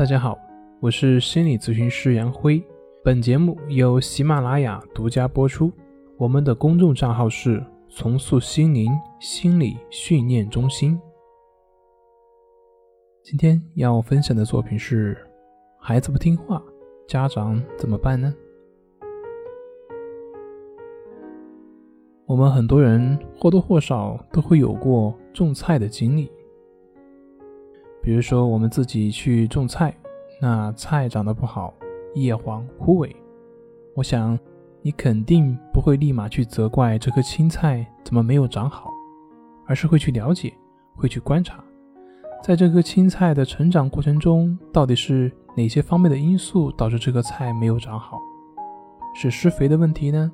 [0.00, 0.38] 大家好，
[0.80, 2.64] 我是心理咨询师杨辉。
[3.04, 5.70] 本节目由喜马拉雅独家播出。
[6.16, 10.98] 我们的公众账号是“重塑心灵心理训练中心”。
[13.22, 15.18] 今天要分享的作品是：
[15.78, 16.62] 孩子不听话，
[17.06, 18.34] 家长怎么办呢？
[22.24, 26.32] 我们很多人或多或少都会有过种菜的经历，
[28.02, 29.94] 比如说我们自己去种菜，
[30.40, 31.74] 那菜长得不好，
[32.14, 33.14] 叶黄枯萎，
[33.94, 34.38] 我想
[34.80, 38.90] 你肯定不会立马去责怪这棵青菜怎么没有长好，
[39.66, 40.52] 而是会去了解，
[40.96, 41.62] 会去观察，
[42.42, 48.18] 在这棵青菜的成长过程中，到底是哪些方面的因素导致这个菜没有长好？
[49.14, 50.32] 是施肥的问题呢，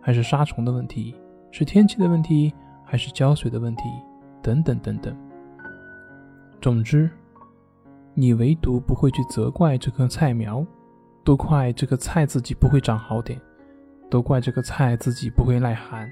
[0.00, 1.14] 还是杀虫的问题？
[1.50, 3.82] 是天气的问题，还是浇水的问题？
[4.40, 5.16] 等等等等。
[6.62, 7.10] 总之，
[8.14, 10.64] 你唯独不会去责怪这棵菜苗，
[11.24, 13.36] 都怪这个菜自己不会长好点，
[14.08, 16.08] 都怪这个菜自己不会耐寒，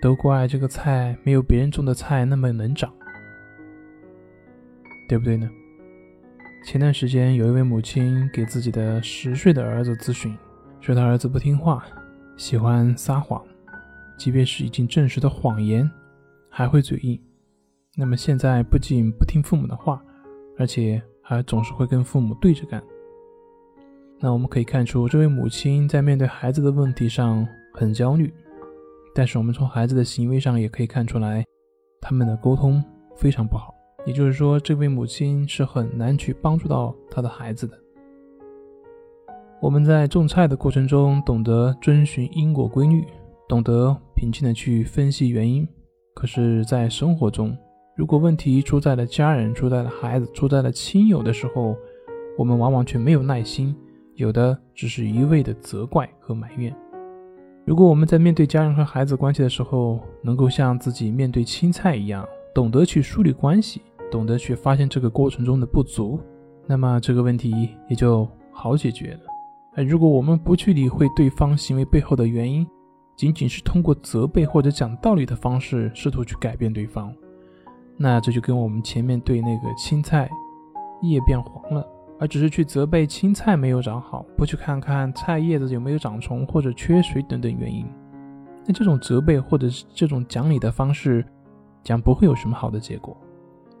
[0.00, 2.90] 都怪这个菜没有别人种的菜那么能长，
[5.06, 5.46] 对不对呢？
[6.64, 10.34] 前段时间，有一位母亲给自己的十岁的儿子咨询，
[10.80, 11.84] 说他儿子不听话，
[12.38, 13.44] 喜欢撒谎。
[14.16, 15.90] 即便是已经证实的谎言，
[16.48, 17.20] 还会嘴硬。
[17.96, 20.02] 那么现在不仅不听父母的话，
[20.56, 22.82] 而且还总是会跟父母对着干。
[24.18, 28.32] 那我们可以看出，这位母亲在面对孩子的问题上很焦虑。
[29.14, 31.44] 但是我们从孩子的行为上也可以看出来，
[32.00, 32.82] 他们的沟通
[33.16, 33.74] 非常不好。
[34.06, 37.76] 也就是说，这位母亲是很难去帮助到他的孩子的。
[39.60, 43.04] 我们在种菜的过程中，懂得遵循因果规律。
[43.48, 45.66] 懂得平静的去分析原因，
[46.14, 47.56] 可是，在生活中，
[48.00, 51.76] 如果问题出在了家人、出在了孩子、出在了亲友的时候，
[52.38, 53.76] 我们往往却没有耐心，
[54.14, 56.74] 有的只是一味的责怪和埋怨。
[57.66, 66.18] 如果我们在面对家人和孩子关系的时候，能够像自己面对青菜一样，懂得去梳理关系，懂得去发现这个过程中的不足，
[66.66, 69.20] 那么这个问题也就好解决了。
[69.76, 72.66] 而如果我们不去理会对方行为背后的原因，
[73.14, 77.14] 仅仅是通过责备或者讲道理的方式试图去改变对方，
[78.02, 80.26] 那这就跟我们前面对那个青菜
[81.02, 81.86] 叶变黄了，
[82.18, 87.86] 而只是去责备青菜没有长好，不去看看菜叶子有没有长虫或者缺水等等原因，
[88.66, 91.22] 那这种责备或者是这种讲理的方式，
[91.82, 93.14] 将不会有什么好的结果。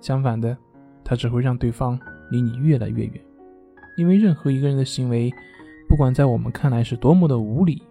[0.02, 0.54] 相反的，
[1.02, 1.98] 它只会让对方
[2.30, 3.20] 离你越来越远，
[3.96, 5.32] 因为任何一个人的行为，
[5.88, 7.82] 不管在我们看来是多么的无理。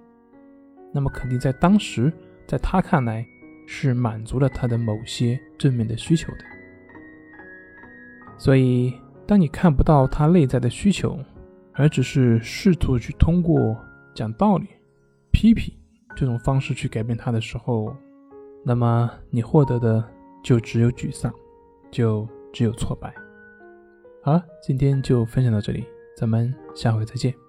[0.93, 2.13] 那么肯定在当时，
[2.45, 3.25] 在他看来
[3.71, 6.39] 是满足了他的某些正面的需求的。
[8.35, 8.91] 所以，
[9.27, 11.15] 当你看不到他内在的需求，
[11.73, 13.77] 而只是试图去通过
[14.15, 14.67] 讲道理、
[15.31, 15.71] 批评
[16.15, 17.95] 这种方式去改变他的时候，
[18.65, 20.03] 那么你获得的
[20.43, 21.31] 就只有沮丧，
[21.91, 23.13] 就只有挫败。
[24.23, 25.85] 好了，今天就分享到这里，
[26.17, 27.48] 咱们下回再见。